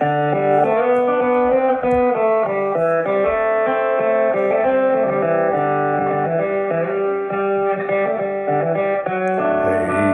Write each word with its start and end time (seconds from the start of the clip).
Hey, 0.00 0.06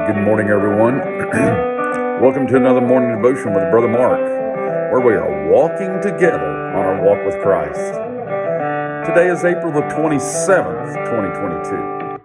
good 0.08 0.20
morning, 0.24 0.48
everyone. 0.48 0.98
Welcome 2.20 2.48
to 2.48 2.56
another 2.56 2.80
morning 2.80 3.14
devotion 3.14 3.54
with 3.54 3.70
Brother 3.70 3.86
Mark, 3.86 4.18
where 4.90 4.98
we 4.98 5.12
are 5.12 5.48
walking 5.52 6.00
together 6.02 6.74
on 6.74 6.84
our 6.84 7.00
walk 7.04 7.24
with 7.24 7.40
Christ. 7.40 7.94
Today 9.08 9.28
is 9.28 9.44
April 9.44 9.70
the 9.70 9.82
27th, 9.82 10.96
2022. 11.04 12.24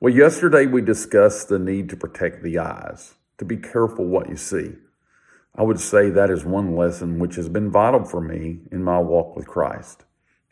Well, 0.00 0.12
yesterday 0.12 0.66
we 0.66 0.82
discussed 0.82 1.48
the 1.48 1.58
need 1.58 1.88
to 1.88 1.96
protect 1.96 2.42
the 2.42 2.58
eyes, 2.58 3.14
to 3.38 3.46
be 3.46 3.56
careful 3.56 4.04
what 4.04 4.28
you 4.28 4.36
see. 4.36 4.74
I 5.58 5.62
would 5.62 5.80
say 5.80 6.08
that 6.10 6.30
is 6.30 6.44
one 6.44 6.76
lesson 6.76 7.18
which 7.18 7.34
has 7.34 7.48
been 7.48 7.68
vital 7.68 8.04
for 8.04 8.20
me 8.20 8.60
in 8.70 8.84
my 8.84 9.00
walk 9.00 9.34
with 9.34 9.48
Christ. 9.48 10.04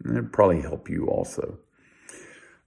And 0.02 0.16
it'd 0.16 0.32
probably 0.32 0.62
help 0.62 0.90
you 0.90 1.06
also. 1.06 1.58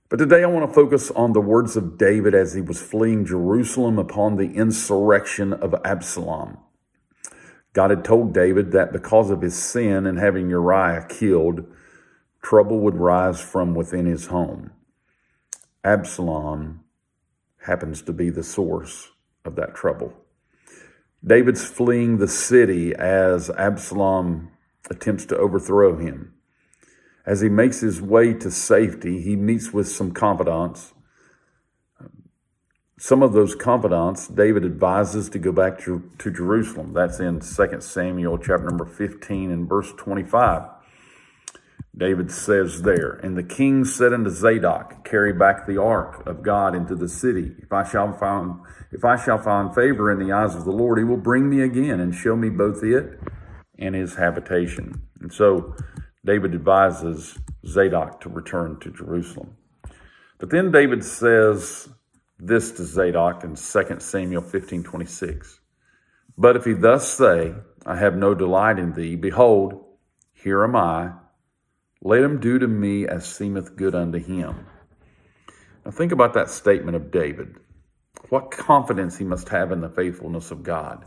But 0.08 0.20
today 0.20 0.44
I 0.44 0.48
want 0.48 0.68
to 0.68 0.74
focus 0.74 1.12
on 1.12 1.34
the 1.34 1.42
words 1.42 1.76
of 1.76 1.98
David 1.98 2.34
as 2.34 2.54
he 2.54 2.62
was 2.62 2.82
fleeing 2.82 3.26
Jerusalem 3.26 4.00
upon 4.00 4.38
the 4.38 4.54
insurrection 4.54 5.52
of 5.52 5.76
Absalom. 5.84 6.58
God 7.74 7.90
had 7.90 8.06
told 8.06 8.34
David 8.34 8.72
that 8.72 8.94
because 8.94 9.30
of 9.30 9.42
his 9.42 9.62
sin 9.62 10.08
and 10.08 10.18
having 10.18 10.50
Uriah 10.50 11.06
killed, 11.10 11.66
trouble 12.42 12.80
would 12.80 12.96
rise 12.96 13.42
from 13.42 13.76
within 13.76 14.06
his 14.06 14.28
home. 14.28 14.72
Absalom 15.84 16.86
happens 17.64 18.02
to 18.04 18.14
be 18.14 18.30
the 18.30 18.44
source 18.44 19.10
of 19.44 19.58
that 19.58 19.76
trouble. 19.76 20.14
David's 21.26 21.66
fleeing 21.66 22.18
the 22.18 22.28
city 22.28 22.96
as 22.96 23.50
Absalom 23.52 24.52
attempts 24.90 25.26
to 25.28 25.38
overthrow 25.38 25.98
him. 25.98 26.34
As 27.26 27.42
he 27.42 27.50
makes 27.50 27.82
his 27.82 28.02
way 28.02 28.34
to 28.34 28.50
safety, 28.50 29.22
he 29.22 29.36
meets 29.36 29.74
with 29.74 29.88
some 29.88 30.12
confidants. 30.12 30.94
Some 32.98 33.22
of 33.22 33.34
those 33.34 33.56
confidants, 33.56 34.28
David 34.28 34.66
advises 34.66 35.30
to 35.30 35.40
go 35.40 35.52
back 35.52 35.80
to, 35.82 36.10
to 36.18 36.32
Jerusalem. 36.32 36.94
That's 36.94 37.20
in 37.20 37.40
2 37.40 37.82
Samuel 37.82 38.38
chapter 38.38 38.66
number 38.66 38.86
15 38.86 39.52
and 39.52 39.70
verse 39.70 39.94
25. 39.98 40.64
David 41.98 42.32
says 42.32 42.84
there, 42.84 43.20
And 43.24 43.38
the 43.38 43.44
king 43.44 43.84
said 43.84 44.14
unto 44.14 44.30
Zadok, 44.30 45.04
Carry 45.04 45.34
back 45.34 45.66
the 45.66 45.82
ark 45.82 46.26
of 46.26 46.44
God 46.44 46.76
into 46.76 46.96
the 46.96 47.10
city. 47.10 47.56
If 47.60 47.74
I 47.74 47.84
shall 47.84 48.14
find 48.14 48.60
if 48.92 49.04
I 49.06 49.18
shall 49.18 49.38
find 49.38 49.74
favor 49.74 50.12
in 50.12 50.20
the 50.20 50.34
eyes 50.34 50.56
of 50.56 50.66
the 50.66 50.72
Lord, 50.72 50.98
he 50.98 51.04
will 51.04 51.18
bring 51.18 51.50
me 51.50 51.62
again 51.62 52.00
and 52.00 52.14
show 52.14 52.36
me 52.36 52.50
both 52.50 52.84
it 52.84 53.20
and 53.78 53.96
his 53.96 54.16
habitation. 54.16 55.02
And 55.22 55.32
so 55.32 55.76
David 56.26 56.54
advises 56.54 57.38
Zadok 57.66 58.22
to 58.22 58.30
return 58.30 58.80
to 58.82 58.92
Jerusalem. 58.92 59.56
But 60.38 60.50
then 60.50 60.72
David 60.72 61.04
says 61.04 61.90
this 62.38 62.72
to 62.74 62.86
Zadok 62.86 63.44
in 63.44 63.56
2 63.56 64.00
Samuel 64.00 64.42
15 64.42 64.84
26. 64.84 65.60
But 66.38 66.56
if 66.56 66.64
he 66.64 66.74
thus 66.74 67.12
say, 67.12 67.54
I 67.86 67.98
have 67.98 68.16
no 68.16 68.34
delight 68.34 68.80
in 68.80 68.94
thee, 68.94 69.18
behold, 69.18 69.84
here 70.34 70.64
am 70.64 70.76
I, 70.76 71.12
let 72.02 72.24
him 72.24 72.40
do 72.40 72.60
to 72.60 72.68
me 72.68 73.08
as 73.08 73.26
seemeth 73.26 73.76
good 73.76 73.94
unto 73.94 74.20
him. 74.20 74.66
Now 75.86 75.92
think 75.92 76.12
about 76.12 76.34
that 76.34 76.50
statement 76.50 76.96
of 76.96 77.12
David. 77.12 77.56
What 78.30 78.52
confidence 78.52 79.18
he 79.18 79.26
must 79.26 79.50
have 79.50 79.72
in 79.72 79.82
the 79.82 79.90
faithfulness 79.90 80.52
of 80.52 80.64
God. 80.64 81.06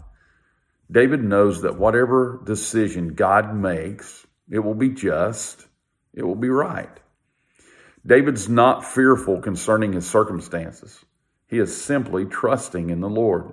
David 0.90 1.22
knows 1.24 1.62
that 1.62 1.78
whatever 1.78 2.42
decision 2.44 3.14
God 3.14 3.54
makes, 3.54 4.26
it 4.50 4.58
will 4.58 4.74
be 4.74 4.90
just, 4.90 5.66
it 6.12 6.22
will 6.22 6.36
be 6.36 6.50
right. 6.50 6.90
David's 8.04 8.48
not 8.48 8.84
fearful 8.84 9.40
concerning 9.40 9.92
his 9.92 10.08
circumstances. 10.08 11.02
He 11.46 11.58
is 11.58 11.82
simply 11.82 12.26
trusting 12.26 12.90
in 12.90 13.00
the 13.00 13.08
Lord. 13.08 13.52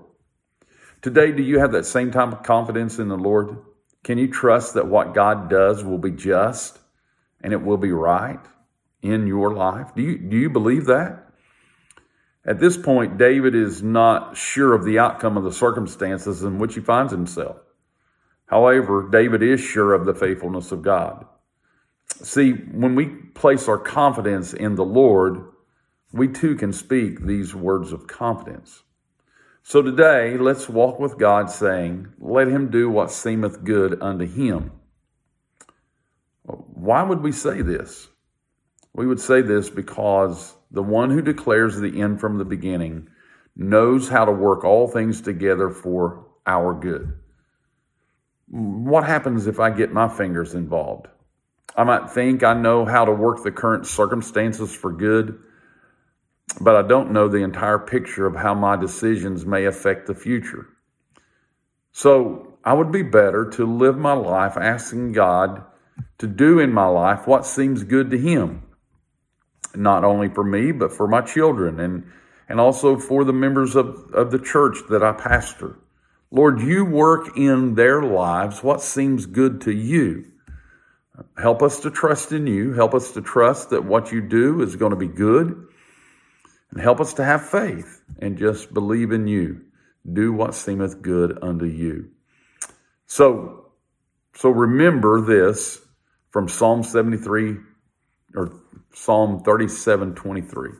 Today, 1.01 1.31
do 1.31 1.43
you 1.43 1.59
have 1.59 1.71
that 1.73 1.85
same 1.85 2.11
type 2.11 2.33
of 2.33 2.43
confidence 2.43 2.99
in 2.99 3.07
the 3.07 3.17
Lord? 3.17 3.57
Can 4.03 4.17
you 4.17 4.27
trust 4.27 4.73
that 4.73 4.87
what 4.87 5.13
God 5.13 5.49
does 5.49 5.83
will 5.83 5.97
be 5.97 6.11
just 6.11 6.78
and 7.41 7.53
it 7.53 7.63
will 7.63 7.77
be 7.77 7.91
right 7.91 8.39
in 9.01 9.27
your 9.27 9.53
life? 9.53 9.95
Do 9.95 10.01
you, 10.01 10.17
do 10.17 10.37
you 10.37 10.49
believe 10.49 10.85
that? 10.85 11.25
At 12.45 12.59
this 12.59 12.77
point, 12.77 13.17
David 13.17 13.53
is 13.53 13.83
not 13.83 14.37
sure 14.37 14.73
of 14.73 14.85
the 14.85 14.99
outcome 14.99 15.37
of 15.37 15.43
the 15.43 15.51
circumstances 15.51 16.43
in 16.43 16.57
which 16.57 16.75
he 16.75 16.81
finds 16.81 17.11
himself. 17.11 17.57
However, 18.47 19.07
David 19.11 19.43
is 19.43 19.59
sure 19.59 19.93
of 19.93 20.05
the 20.05 20.15
faithfulness 20.15 20.71
of 20.71 20.81
God. 20.81 21.25
See, 22.07 22.51
when 22.51 22.95
we 22.95 23.05
place 23.05 23.67
our 23.67 23.77
confidence 23.77 24.53
in 24.53 24.75
the 24.75 24.85
Lord, 24.85 25.43
we 26.11 26.27
too 26.27 26.55
can 26.55 26.73
speak 26.73 27.21
these 27.21 27.53
words 27.53 27.91
of 27.91 28.07
confidence. 28.07 28.83
So 29.61 29.83
today, 29.83 30.35
let's 30.37 30.67
walk 30.67 30.99
with 30.99 31.19
God 31.19 31.51
saying, 31.51 32.07
Let 32.17 32.47
him 32.47 32.71
do 32.71 32.89
what 32.89 33.11
seemeth 33.11 33.63
good 33.63 34.01
unto 34.01 34.25
him. 34.25 34.71
Why 36.89 37.03
would 37.03 37.21
we 37.21 37.31
say 37.31 37.61
this? 37.61 38.07
We 38.95 39.05
would 39.05 39.19
say 39.19 39.43
this 39.43 39.69
because 39.69 40.55
the 40.71 40.81
one 40.81 41.11
who 41.11 41.21
declares 41.21 41.77
the 41.77 42.01
end 42.01 42.19
from 42.19 42.39
the 42.39 42.45
beginning 42.45 43.09
knows 43.55 44.09
how 44.09 44.25
to 44.25 44.31
work 44.31 44.63
all 44.63 44.87
things 44.87 45.21
together 45.21 45.69
for 45.69 46.25
our 46.47 46.73
good. 46.73 47.13
What 48.47 49.03
happens 49.03 49.45
if 49.45 49.59
I 49.59 49.69
get 49.69 49.93
my 49.93 50.07
fingers 50.07 50.55
involved? 50.55 51.05
I 51.75 51.83
might 51.83 52.09
think 52.09 52.41
I 52.41 52.55
know 52.55 52.85
how 52.85 53.05
to 53.05 53.11
work 53.11 53.43
the 53.43 53.51
current 53.51 53.85
circumstances 53.85 54.75
for 54.75 54.91
good, 54.91 55.37
but 56.59 56.75
I 56.75 56.81
don't 56.81 57.11
know 57.11 57.27
the 57.27 57.43
entire 57.43 57.77
picture 57.77 58.25
of 58.25 58.35
how 58.35 58.55
my 58.55 58.75
decisions 58.75 59.45
may 59.45 59.65
affect 59.65 60.07
the 60.07 60.15
future. 60.15 60.65
So 61.91 62.57
I 62.63 62.73
would 62.73 62.91
be 62.91 63.03
better 63.03 63.47
to 63.51 63.77
live 63.77 63.95
my 63.95 64.13
life 64.13 64.57
asking 64.57 65.11
God 65.11 65.65
to 66.19 66.27
do 66.27 66.59
in 66.59 66.71
my 66.71 66.85
life 66.85 67.27
what 67.27 67.45
seems 67.45 67.83
good 67.83 68.11
to 68.11 68.17
Him, 68.17 68.63
not 69.75 70.03
only 70.03 70.29
for 70.29 70.43
me, 70.43 70.71
but 70.71 70.93
for 70.93 71.07
my 71.07 71.21
children 71.21 71.79
and, 71.79 72.05
and 72.47 72.59
also 72.59 72.97
for 72.97 73.23
the 73.23 73.33
members 73.33 73.75
of, 73.75 74.11
of 74.13 74.31
the 74.31 74.39
church 74.39 74.77
that 74.89 75.03
I 75.03 75.13
pastor. 75.13 75.79
Lord, 76.31 76.61
you 76.61 76.85
work 76.85 77.37
in 77.37 77.73
their 77.73 78.03
lives 78.03 78.63
what 78.63 78.81
seems 78.81 79.25
good 79.25 79.61
to 79.61 79.71
you. 79.71 80.25
Help 81.37 81.63
us 81.63 81.79
to 81.81 81.91
trust 81.91 82.31
in 82.31 82.47
you. 82.47 82.73
Help 82.73 82.93
us 82.93 83.11
to 83.13 83.21
trust 83.21 83.71
that 83.71 83.83
what 83.83 84.11
you 84.11 84.21
do 84.21 84.61
is 84.61 84.75
going 84.75 84.91
to 84.91 84.95
be 84.95 85.07
good. 85.07 85.67
And 86.71 86.81
help 86.81 86.99
us 86.99 87.13
to 87.15 87.25
have 87.25 87.49
faith 87.49 88.03
and 88.19 88.37
just 88.37 88.73
believe 88.73 89.11
in 89.11 89.27
you. 89.27 89.61
Do 90.11 90.31
what 90.31 90.53
seemeth 90.53 91.01
good 91.01 91.39
unto 91.41 91.65
you. 91.65 92.09
So, 93.07 93.71
so 94.35 94.49
remember 94.49 95.19
this 95.19 95.81
from 96.29 96.47
Psalm 96.47 96.83
73 96.83 97.57
or 98.35 98.53
Psalm 98.93 99.41
37 99.43 100.15
23. 100.15 100.71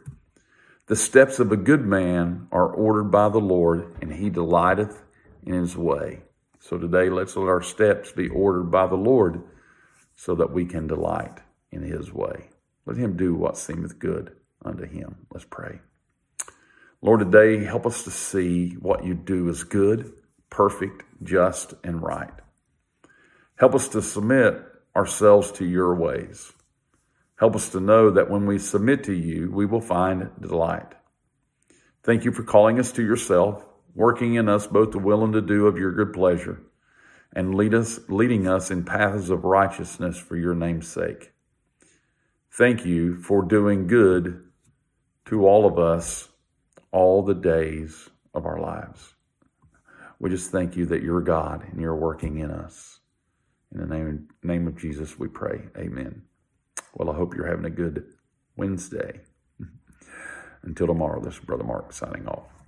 The 0.88 0.96
steps 0.96 1.40
of 1.40 1.52
a 1.52 1.58
good 1.58 1.86
man 1.86 2.48
are 2.52 2.68
ordered 2.68 3.12
by 3.12 3.30
the 3.30 3.40
Lord, 3.40 3.96
and 4.02 4.12
he 4.12 4.30
delighteth 4.30 5.04
in 5.44 5.54
his 5.54 5.78
way. 5.78 6.22
So 6.60 6.78
today, 6.78 7.10
let's 7.10 7.36
let 7.36 7.48
our 7.48 7.62
steps 7.62 8.12
be 8.12 8.28
ordered 8.28 8.72
by 8.72 8.88
the 8.88 8.96
Lord 8.96 9.42
so 10.16 10.36
that 10.36 10.52
we 10.52 10.66
can 10.66 10.88
delight 10.88 11.40
in 11.72 11.84
his 11.84 12.12
way. 12.12 12.50
Let 12.86 12.98
him 12.98 13.16
do 13.16 13.36
what 13.36 13.58
seemeth 13.58 14.00
good 14.00 14.36
unto 14.66 14.86
him. 14.86 15.28
Let's 15.32 15.46
pray. 15.46 15.80
Lord, 17.02 17.20
today, 17.20 17.64
help 17.64 17.86
us 17.86 18.04
to 18.04 18.12
see 18.12 18.72
what 18.72 19.06
you 19.06 19.14
do 19.14 19.48
is 19.48 19.64
good, 19.64 20.12
perfect, 20.50 21.04
just, 21.24 21.76
and 21.84 22.02
right. 22.02 22.34
Help 23.56 23.76
us 23.76 23.88
to 23.90 24.02
submit 24.02 24.62
ourselves 25.00 25.50
to 25.54 25.66
your 25.66 25.96
ways. 25.96 26.52
Help 27.38 27.56
us 27.56 27.70
to 27.70 27.80
know 27.80 28.10
that 28.10 28.30
when 28.30 28.46
we 28.46 28.60
submit 28.60 29.06
to 29.06 29.14
you, 29.14 29.50
we 29.50 29.66
will 29.66 29.80
find 29.80 30.30
delight. 30.42 30.92
Thank 32.04 32.26
you 32.26 32.34
for 32.34 32.44
calling 32.44 32.82
us 32.82 32.92
to 32.94 33.02
yourself, 33.02 33.66
working 33.96 34.34
in 34.36 34.50
us 34.50 34.68
both 34.68 34.92
the 34.92 35.00
will 35.00 35.24
and 35.24 35.32
to 35.32 35.42
do 35.42 35.68
of 35.68 35.78
your 35.78 35.94
good 35.94 36.12
pleasure, 36.12 36.62
and 37.32 37.56
lead 37.56 37.74
us, 37.74 37.98
leading 38.10 38.46
us 38.46 38.72
in 38.72 38.84
paths 38.84 39.30
of 39.30 39.46
righteousness 39.46 40.18
for 40.18 40.36
your 40.36 40.54
name's 40.54 40.90
sake. 40.90 41.32
Thank 42.52 42.86
you 42.86 43.22
for 43.22 43.46
doing 43.46 43.88
good 43.88 44.44
to 45.28 45.48
all 45.48 45.66
of 45.66 45.80
us 45.80 46.28
all 46.92 47.24
the 47.24 47.36
days 47.36 48.10
of 48.34 48.46
our 48.46 48.60
lives. 48.60 49.14
We 50.20 50.30
just 50.30 50.52
thank 50.52 50.76
you 50.76 50.88
that 50.88 51.04
you're 51.04 51.22
God 51.22 51.66
and 51.72 51.80
you're 51.80 51.96
working 51.96 52.40
in 52.40 52.52
us. 52.52 52.99
In 53.74 53.82
the 53.82 53.86
name, 53.86 54.28
name 54.44 54.68
of 54.68 54.78
Jesus, 54.78 55.20
we 55.20 55.28
pray. 55.28 55.64
Amen. 55.78 56.24
Well, 56.96 57.12
I 57.12 57.16
hope 57.16 57.36
you're 57.36 57.48
having 57.48 57.66
a 57.66 57.70
good 57.70 58.06
Wednesday. 58.56 59.22
Until 60.64 60.88
tomorrow, 60.88 61.22
this 61.22 61.36
is 61.36 61.40
Brother 61.42 61.64
Mark 61.64 61.94
signing 61.94 62.28
off. 62.28 62.59